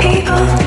Yeah. 0.00 0.61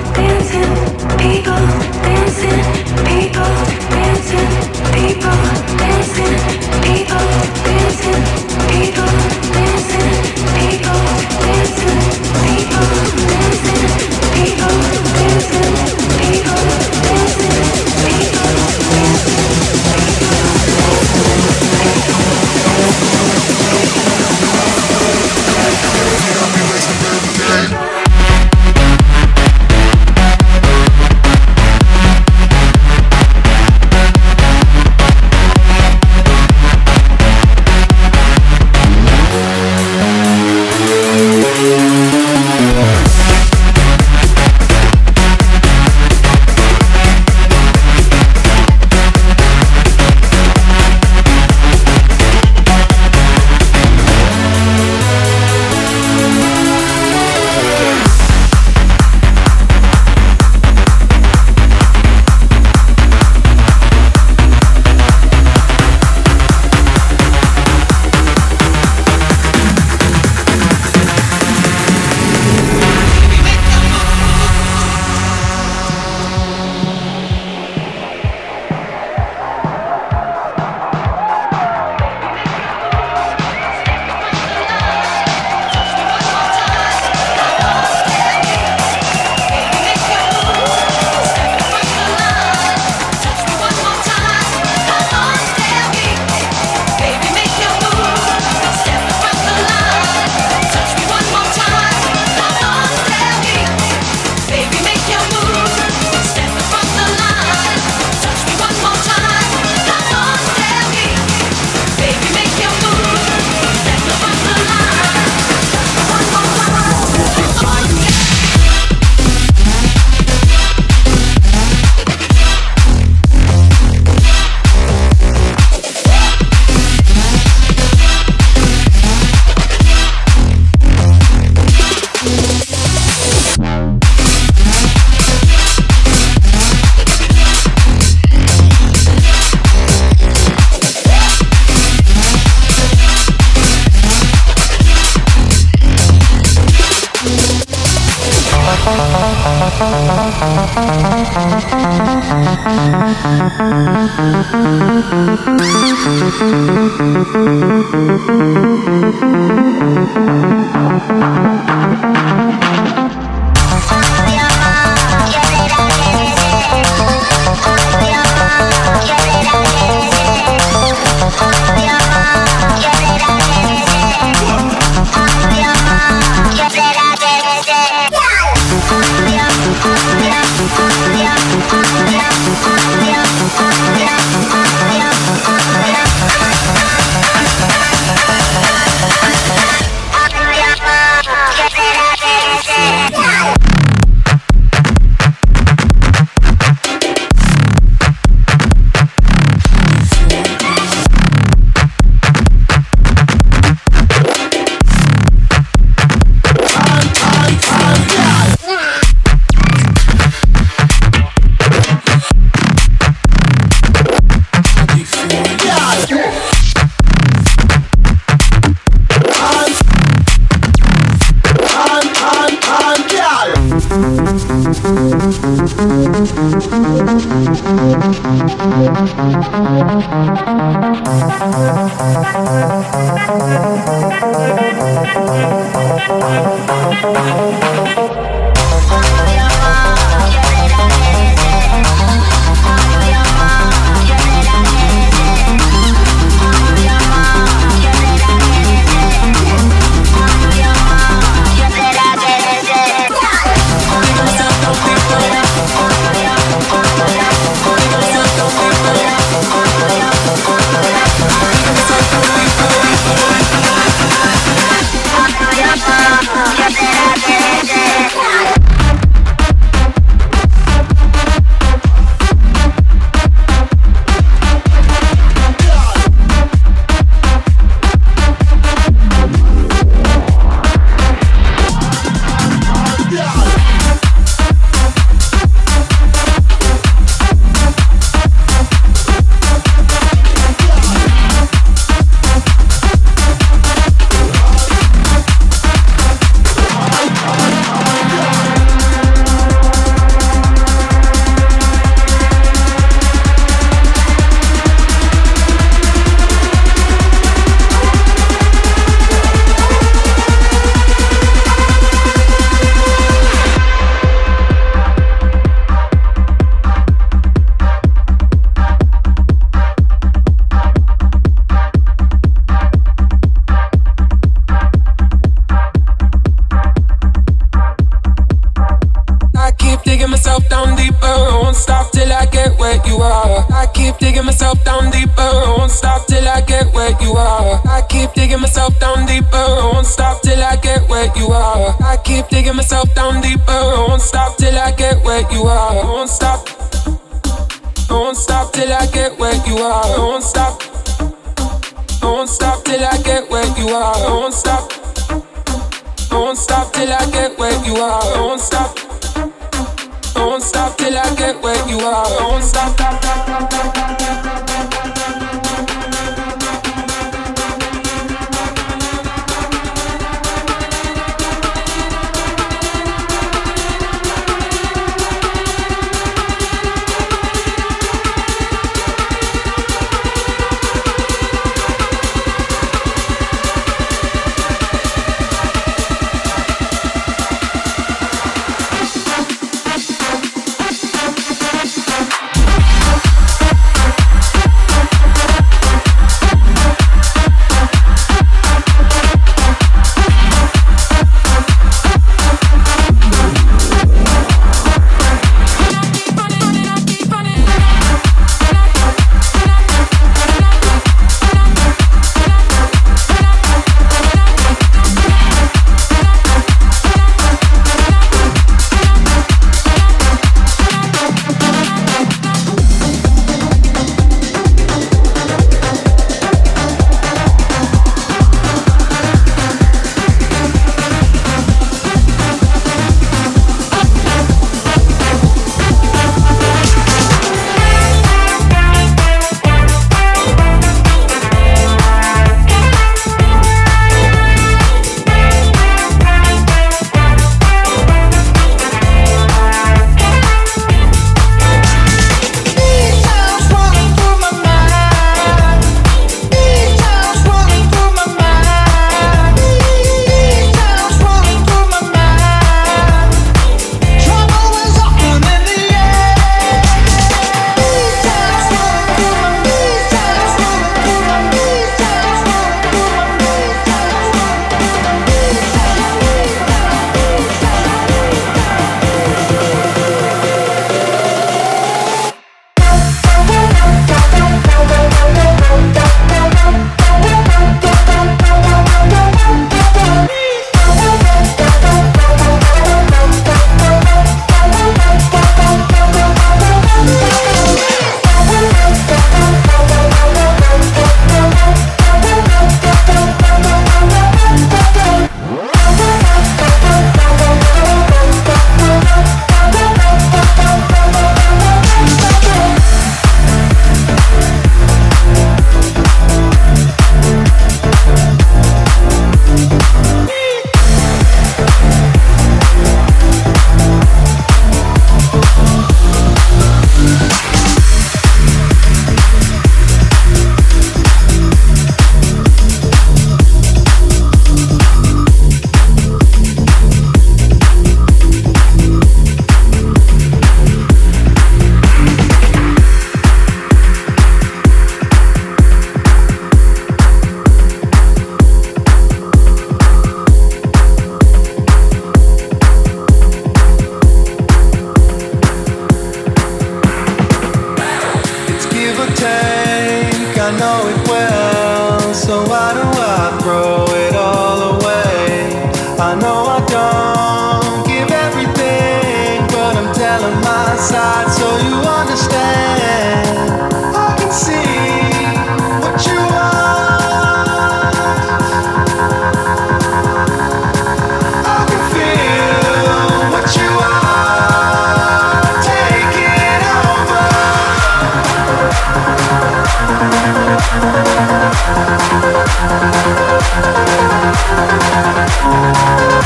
know 566.00 566.25
I 566.38 566.40
don't 566.56 567.68
give 567.68 567.90
everything, 567.92 569.28
but 569.28 569.56
I'm 569.58 569.74
telling 569.74 570.20
my 570.22 570.56
side 570.58 571.10
so 571.12 571.28
you 571.48 571.56
understand. 571.56 571.95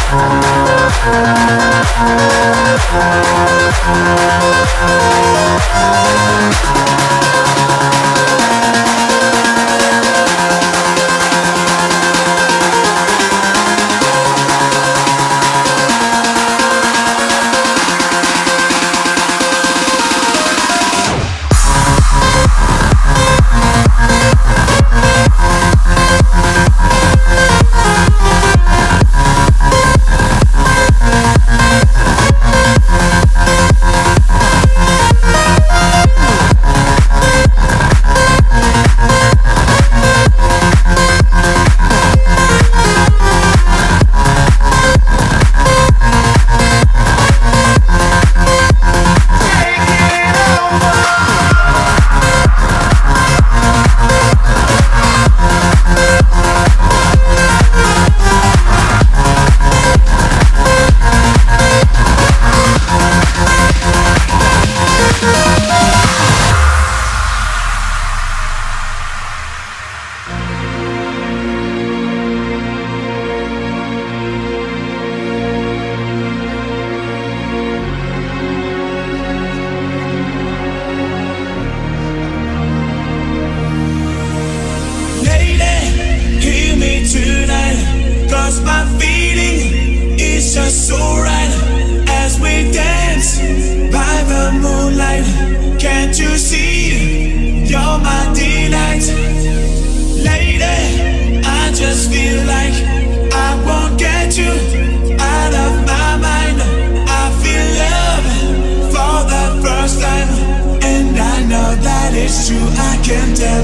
Thank 0.10 0.40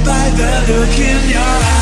One, 0.05 0.37
two, 0.67 0.85
three, 0.93 1.33
go! 1.33 1.74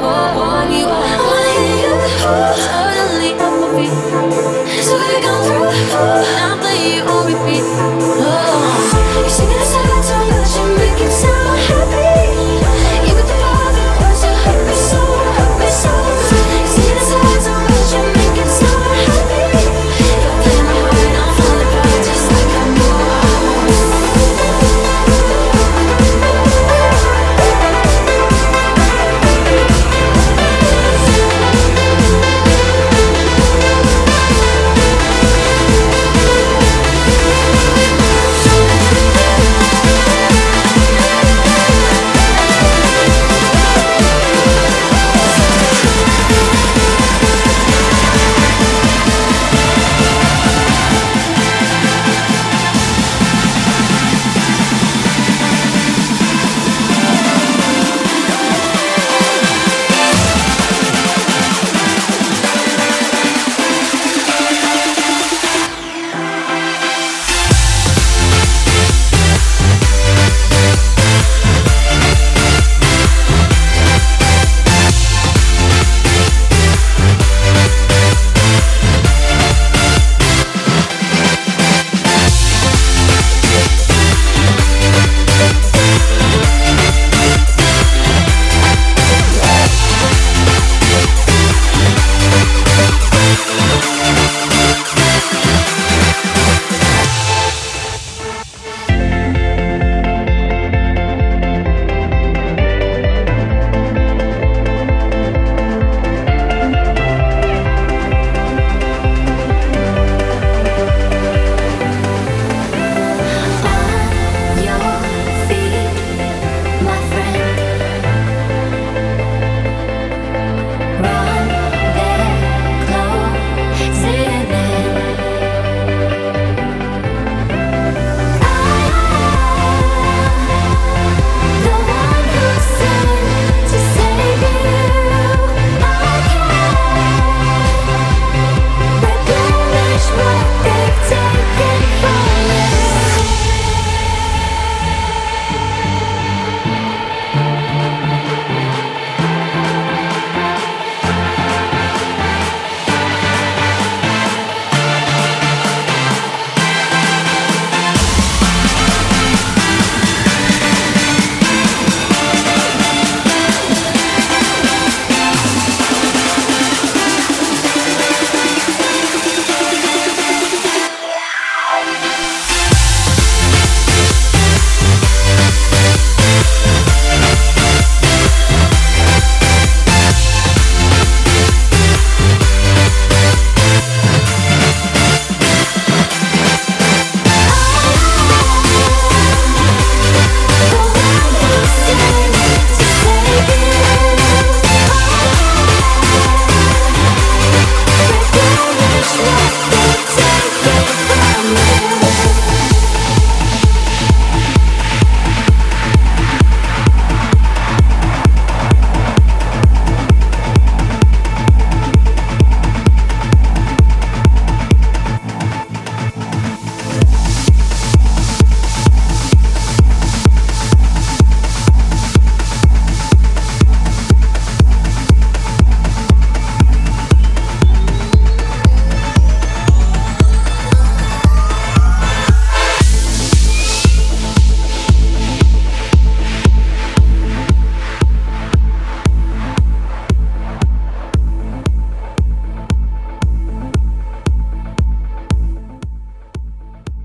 워 0.00 0.27